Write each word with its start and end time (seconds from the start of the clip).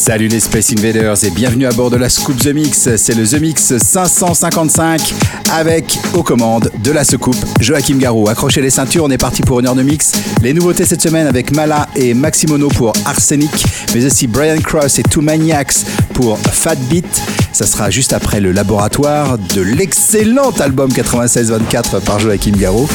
Salut 0.00 0.28
les 0.28 0.40
Space 0.40 0.72
Invaders 0.72 1.24
et 1.26 1.30
bienvenue 1.30 1.66
à 1.66 1.72
bord 1.72 1.90
de 1.90 1.98
la 1.98 2.08
Scoop 2.08 2.38
The 2.38 2.54
Mix. 2.54 2.96
C'est 2.96 3.14
le 3.14 3.28
The 3.28 3.38
Mix 3.38 3.76
555 3.76 5.14
avec 5.52 5.98
aux 6.14 6.22
commandes 6.22 6.70
de 6.82 6.90
la 6.90 7.04
Secoupe 7.04 7.36
Joachim 7.60 7.98
Garou. 7.98 8.26
Accrochez 8.26 8.62
les 8.62 8.70
ceintures, 8.70 9.04
on 9.04 9.10
est 9.10 9.18
parti 9.18 9.42
pour 9.42 9.60
une 9.60 9.66
heure 9.66 9.74
de 9.74 9.82
mix. 9.82 10.12
Les 10.42 10.54
nouveautés 10.54 10.86
cette 10.86 11.02
semaine 11.02 11.26
avec 11.26 11.54
Mala 11.54 11.86
et 11.96 12.14
Maximono 12.14 12.68
pour 12.68 12.94
Arsenic, 13.04 13.66
mais 13.94 14.06
aussi 14.06 14.26
Brian 14.26 14.56
Cross 14.62 15.00
et 15.00 15.02
Two 15.02 15.20
Maniacs 15.20 15.84
Fat 16.52 16.76
Beat. 16.88 17.22
Ça 17.52 17.66
sera 17.66 17.90
juste 17.90 18.12
après 18.12 18.40
le 18.40 18.52
laboratoire 18.52 19.38
de 19.38 19.60
l'excellent 19.60 20.50
album 20.60 20.90
96-24 20.90 22.00
par 22.00 22.18
Joachim 22.18 22.52
Garou. 22.52 22.88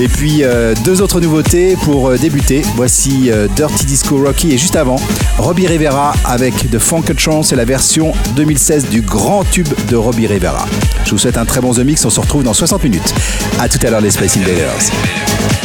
Et 0.00 0.08
puis 0.08 0.42
euh, 0.42 0.74
deux 0.84 1.02
autres 1.02 1.20
nouveautés 1.20 1.76
pour 1.84 2.08
euh, 2.08 2.16
débuter. 2.16 2.62
Voici 2.76 3.30
euh, 3.30 3.48
Dirty 3.56 3.84
Disco 3.84 4.22
Rocky 4.22 4.52
et 4.52 4.58
juste 4.58 4.76
avant 4.76 4.96
Robbie 5.38 5.66
Rivera 5.66 6.14
avec 6.24 6.70
The 6.70 6.78
Funkatron, 6.78 7.42
c'est 7.42 7.56
la 7.56 7.64
version 7.64 8.12
2016 8.36 8.88
du 8.88 9.02
grand 9.02 9.44
tube 9.44 9.68
de 9.88 9.96
Robbie 9.96 10.26
Rivera. 10.26 10.66
Je 11.04 11.10
vous 11.10 11.18
souhaite 11.18 11.38
un 11.38 11.44
très 11.44 11.60
bon 11.60 11.74
The 11.74 11.80
Mix, 11.80 12.04
on 12.04 12.10
se 12.10 12.20
retrouve 12.20 12.42
dans 12.42 12.54
60 12.54 12.84
minutes. 12.84 13.14
A 13.58 13.68
tout 13.68 13.78
à 13.86 13.90
l'heure 13.90 14.00
les 14.00 14.10
Space 14.10 14.36
Invaders. 14.36 15.57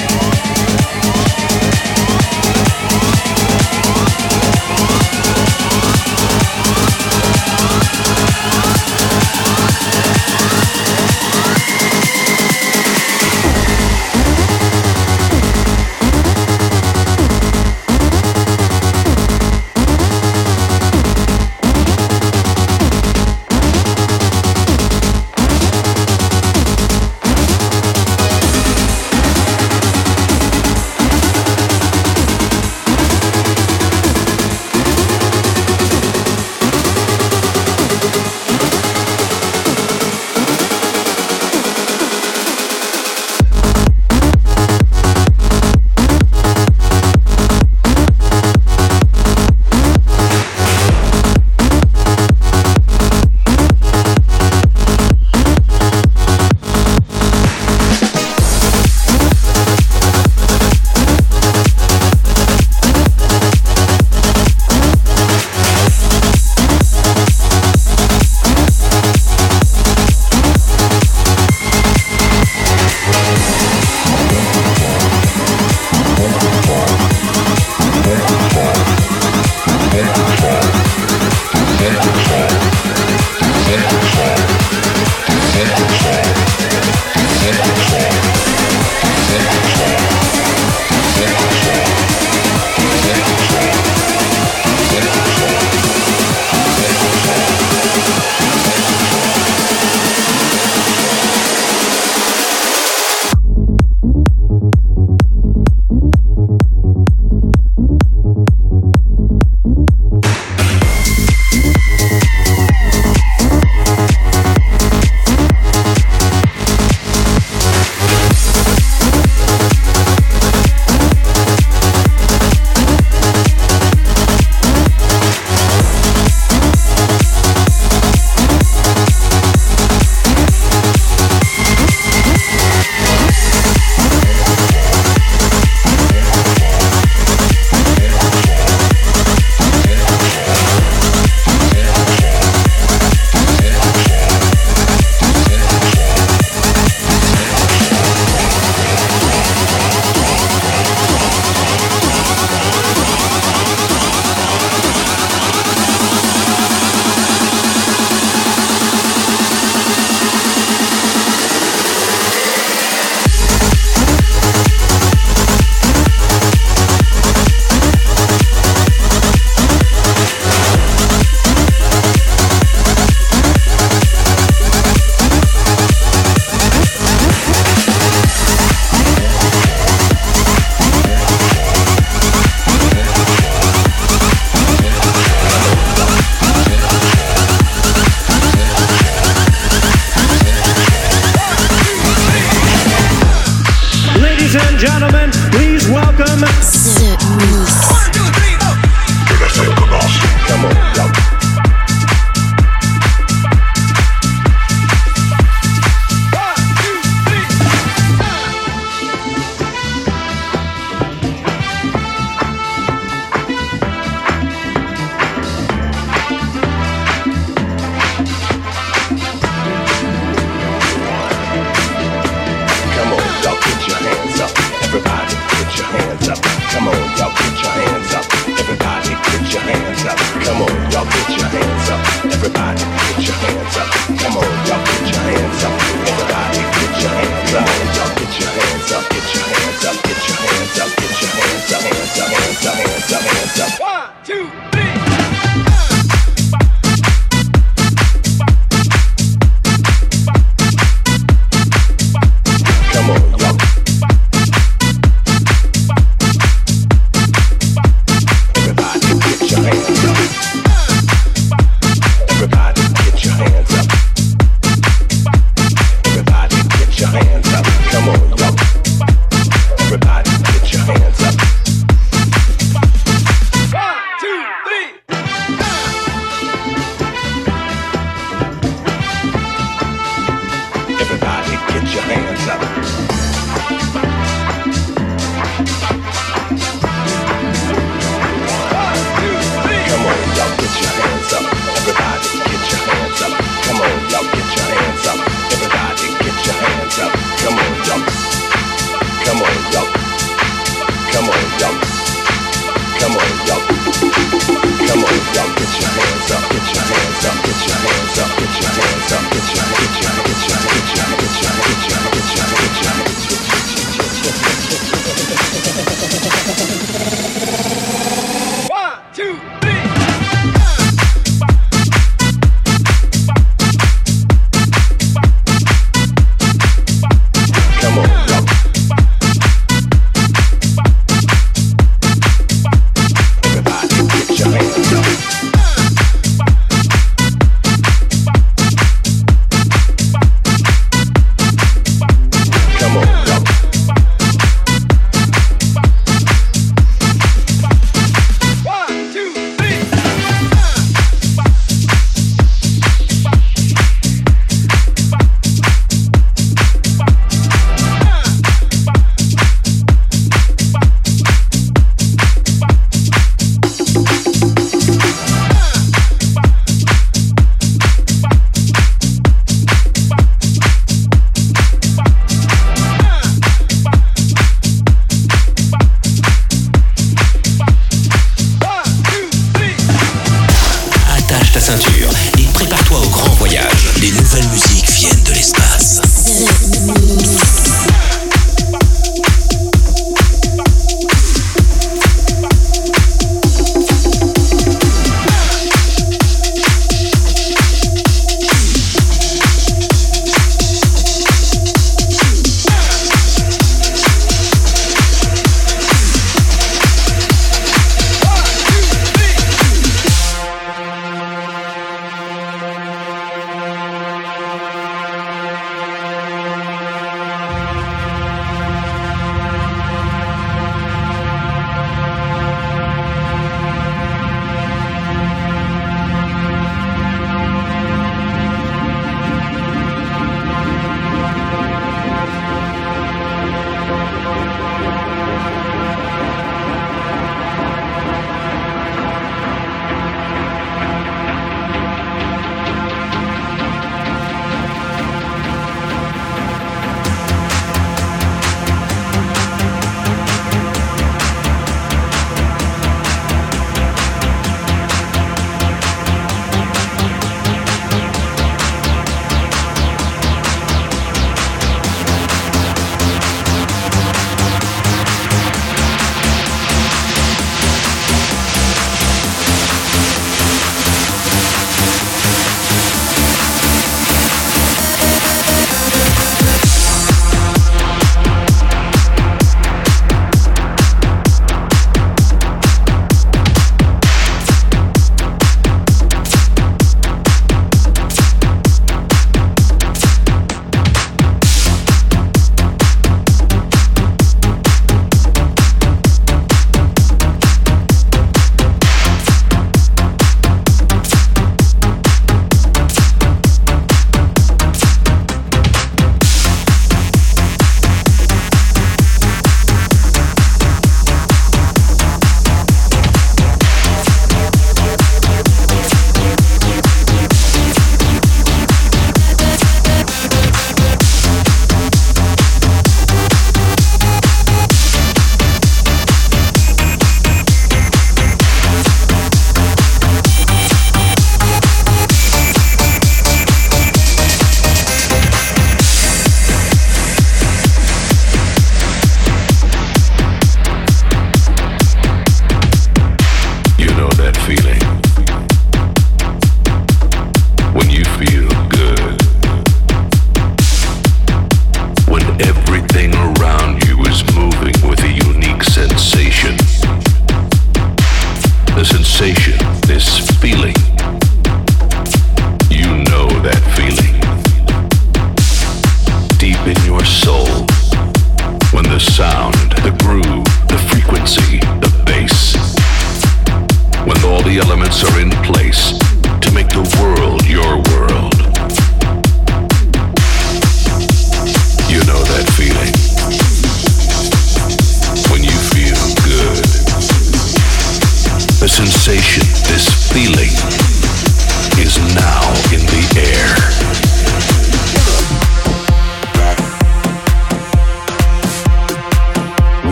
your 281.93 282.01
hands 282.01 282.47
up. 282.47 283.02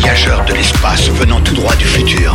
voyageurs 0.00 0.44
de 0.46 0.54
l'espace 0.54 1.10
venant 1.10 1.40
tout 1.40 1.54
droit 1.54 1.74
du 1.76 1.84
futur. 1.84 2.34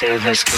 save 0.00 0.24
us. 0.24 0.49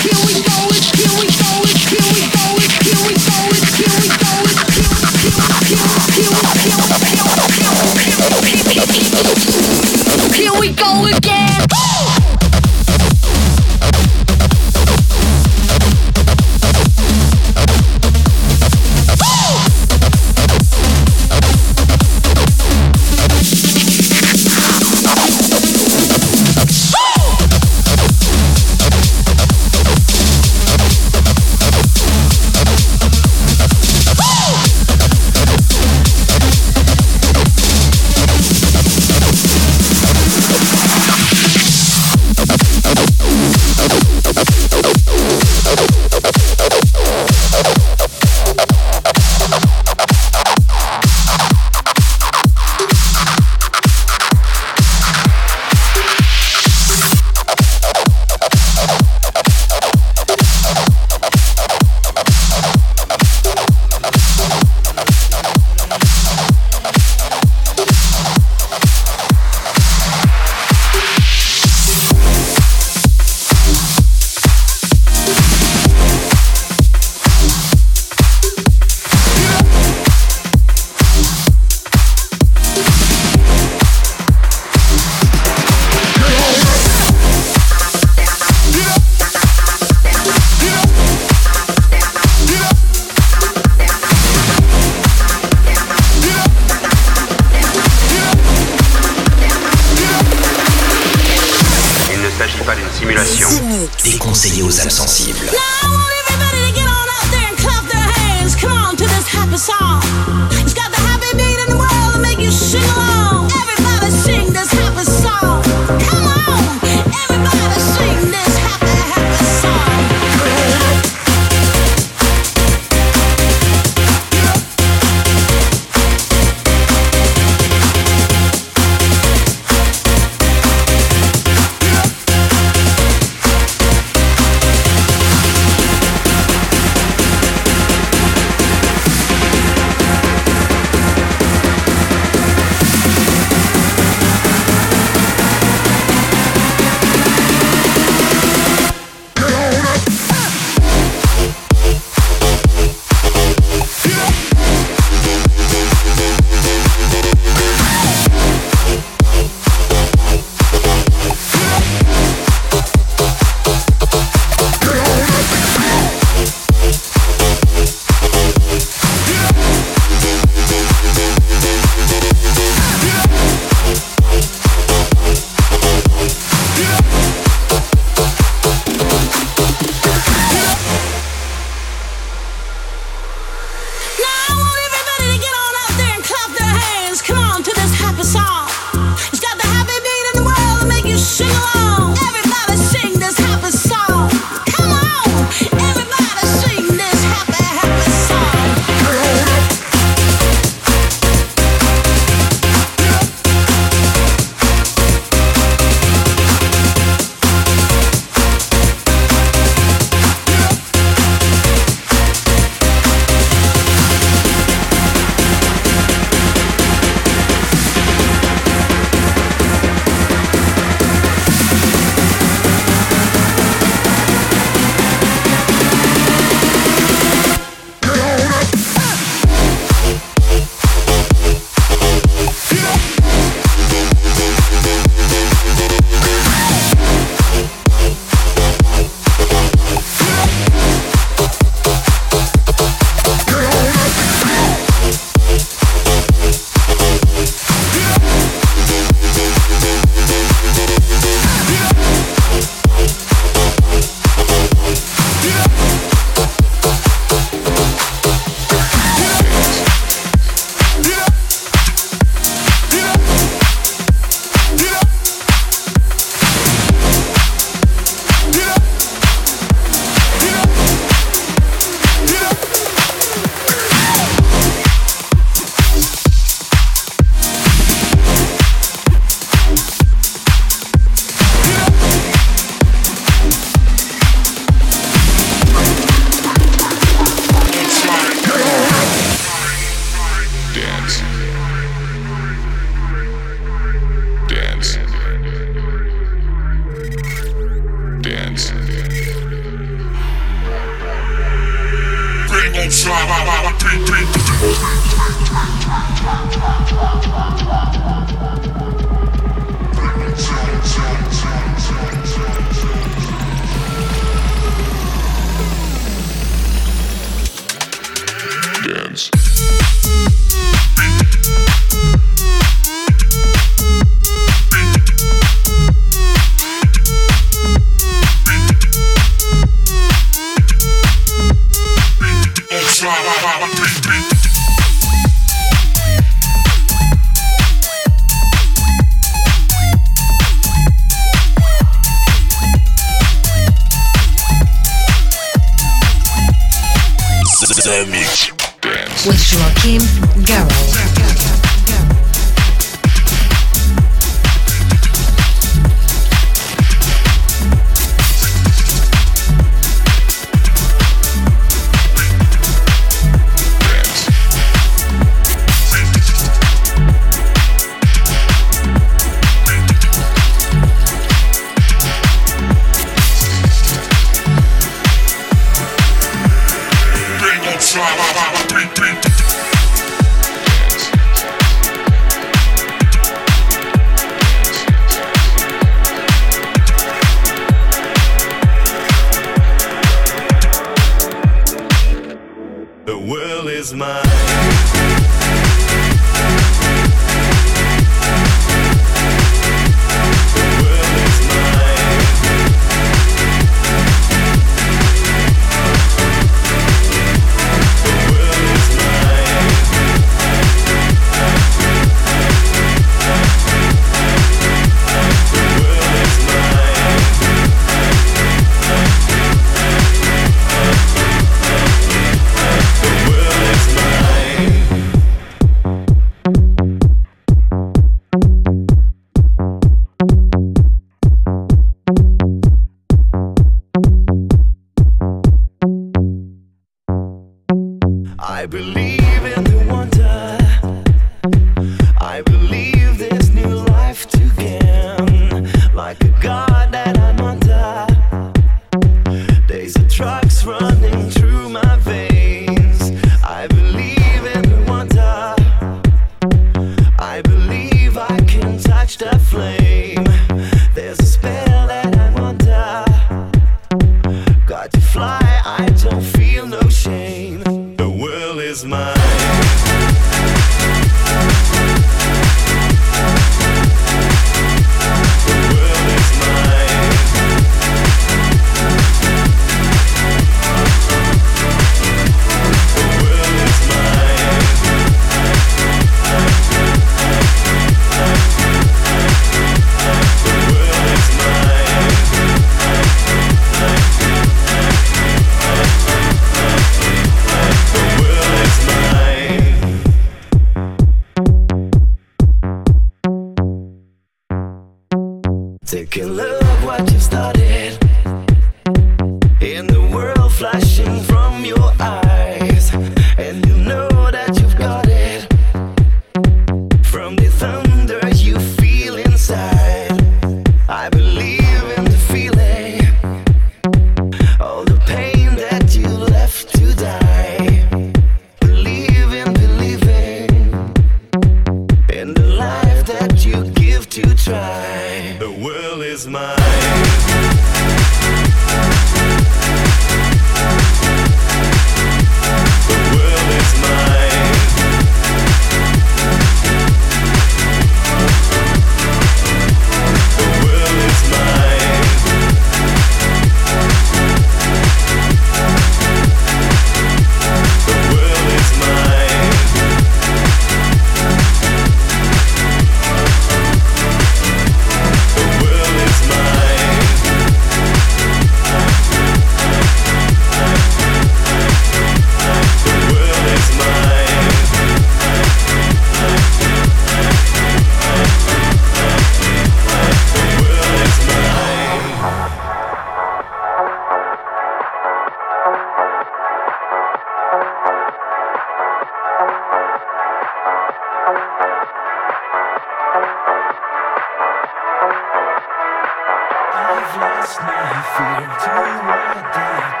I've 596.96 597.12
lost 597.20 597.60
my 597.60 597.92
fear 598.16 598.48
to 598.64 598.72
what 599.04 599.52
that. 599.52 600.00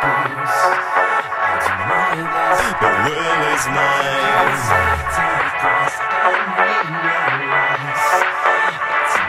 I 1.36 1.60
deny 1.66 2.56
the 2.80 2.90
will 3.04 3.42
is 3.52 3.64
mine. 3.76 4.24
I 4.72 4.96
take 5.12 5.52
breath 5.60 6.00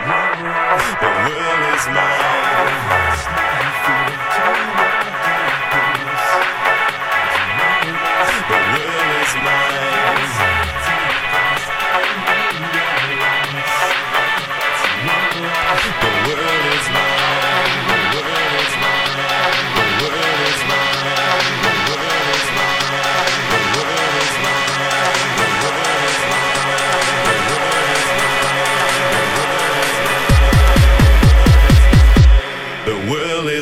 and 0.07 0.39
the 1.01 1.11
will 1.27 1.61
is 1.75 1.85
mine. 1.91 2.23
I've 2.55 2.87
lost 2.87 3.27
my 3.35 4.86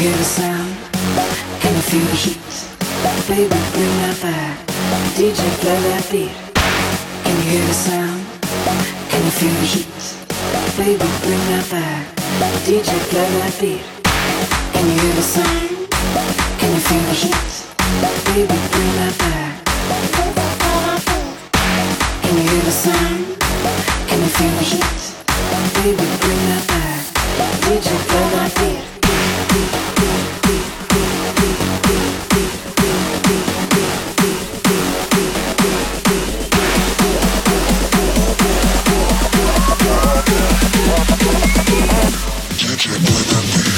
hear 0.00 0.16
the 0.16 0.24
sound? 0.24 0.72
Can 1.60 1.76
you 1.76 1.82
feel 1.82 2.06
the 2.08 2.16
heat? 2.16 2.40
Baby, 3.28 3.60
bring 3.76 3.94
that 4.00 4.16
back. 4.22 4.56
DJ, 5.12 5.40
play 5.60 5.76
that 5.76 6.08
beat. 6.10 6.32
Can 7.24 7.36
you 7.36 7.44
hear 7.52 7.64
the 7.68 7.74
sound? 7.74 8.20
Can 9.12 9.20
you 9.28 9.32
feel 9.36 9.52
the 9.60 9.68
heat? 9.68 9.92
Baby, 10.80 11.08
bring 11.20 11.44
that 11.52 11.68
back. 11.68 12.02
DJ, 12.64 12.88
play 13.12 13.28
that 13.44 13.52
beat. 13.60 13.84
Can 14.72 14.88
you 14.88 14.96
hear 15.04 15.14
the 15.20 15.26
sound? 15.34 15.68
Can 16.60 16.70
you 16.72 16.80
feel 16.88 17.04
the 17.10 17.16
heat? 17.20 17.50
Baby, 18.32 18.56
bring 18.72 18.92
that 19.00 19.14
back. 19.20 19.52
Can 22.24 22.32
you 22.40 22.44
hear 22.48 22.62
the 22.64 22.72
sound? 22.72 23.20
Can 24.08 24.18
you 24.24 24.30
feel 24.32 24.52
the 24.60 24.64
heat? 24.64 24.96
Baby, 25.76 26.06
bring 26.24 26.40
that 26.48 26.64
back. 26.72 27.00
DJ, 27.68 27.88
play 28.08 28.28
that 28.32 28.52
beat. 28.56 28.89
DJ 42.80 42.88
play 42.88 43.22
that 43.30 43.64
beat. 43.64 43.69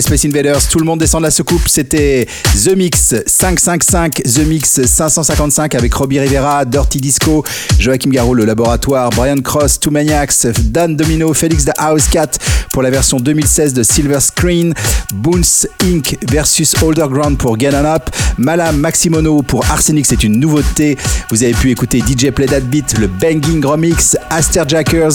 Space 0.00 0.24
Invaders, 0.24 0.68
tout 0.68 0.78
le 0.78 0.84
monde 0.84 1.00
descend 1.00 1.20
de 1.20 1.26
la 1.26 1.30
soucoupe. 1.30 1.68
C'était 1.68 2.26
The 2.64 2.76
Mix 2.76 3.14
555, 3.26 4.22
The 4.22 4.46
Mix 4.46 4.80
555 4.84 5.74
avec 5.74 5.94
Robbie 5.94 6.20
Rivera, 6.20 6.64
Dirty 6.64 6.98
Disco, 6.98 7.44
Joachim 7.78 8.10
Garraud, 8.10 8.34
le 8.34 8.44
laboratoire, 8.44 9.10
Brian 9.10 9.40
Cross, 9.42 9.80
Two 9.80 9.90
Maniacs, 9.90 10.46
Dan 10.64 10.96
Domino, 10.96 11.32
Félix 11.34 11.64
the 11.64 11.72
House 11.78 12.08
Cat 12.08 12.30
pour 12.72 12.82
la 12.82 12.90
version 12.90 13.18
2016 13.18 13.72
de 13.74 13.82
Silver 13.82 14.20
Screen, 14.20 14.74
Boons 15.14 15.66
Inc. 15.84 16.16
versus 16.30 16.74
Older 16.82 17.06
Ground 17.10 17.38
pour 17.38 17.58
Get 17.58 17.74
Up, 17.74 18.10
Malam 18.38 18.76
Maximono 18.76 19.42
pour 19.42 19.64
Arsenic, 19.70 20.06
c'est 20.06 20.24
une 20.24 20.38
nouveauté. 20.38 20.96
Vous 21.30 21.42
avez 21.42 21.52
pu 21.54 21.70
écouter 21.70 22.00
DJ 22.00 22.30
Play 22.30 22.46
That 22.46 22.60
Beat, 22.60 22.98
le 22.98 23.06
Banging 23.06 23.64
Remix, 23.64 24.16
Aster 24.30 24.64
Jackers. 24.66 25.12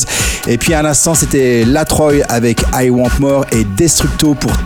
Et 0.48 0.58
puis 0.58 0.74
à 0.74 0.82
l'instant, 0.82 1.14
c'était 1.14 1.66
Latroy 1.66 2.24
avec 2.30 2.62
I 2.74 2.90
Want 2.90 3.10
More 3.20 3.46
et 3.52 3.64
Destructo 3.78 4.34
pour 4.34 4.58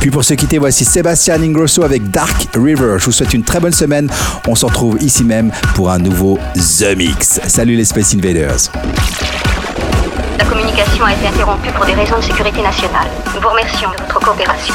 Puis 0.00 0.10
pour 0.10 0.24
se 0.24 0.34
quitter, 0.34 0.58
voici 0.58 0.84
Sébastien 0.84 1.42
Ingrosso 1.42 1.82
avec 1.82 2.10
Dark 2.10 2.48
River. 2.54 2.96
Je 2.98 3.06
vous 3.06 3.12
souhaite 3.12 3.34
une 3.34 3.42
très 3.42 3.60
bonne 3.60 3.72
semaine. 3.72 4.10
On 4.46 4.54
se 4.54 4.64
retrouve 4.64 4.96
ici 5.02 5.24
même 5.24 5.50
pour 5.74 5.90
un 5.90 5.98
nouveau 5.98 6.38
The 6.54 6.96
Mix. 6.96 7.40
Salut 7.46 7.74
les 7.74 7.84
Space 7.84 8.14
Invaders. 8.14 8.70
La 10.38 10.44
communication 10.44 11.04
a 11.04 11.12
été 11.12 11.26
interrompue 11.26 11.72
pour 11.72 11.84
des 11.84 11.94
raisons 11.94 12.16
de 12.16 12.22
sécurité 12.22 12.62
nationale. 12.62 13.08
Nous 13.34 13.40
vous 13.40 13.48
remercions 13.48 13.90
de 13.90 13.96
votre 14.02 14.20
coopération. 14.20 14.74